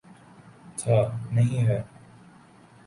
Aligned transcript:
تھا، 0.77 0.97
نہیں 1.31 1.67
ہے۔ 1.67 1.81